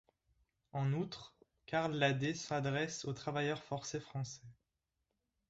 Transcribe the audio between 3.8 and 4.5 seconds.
français.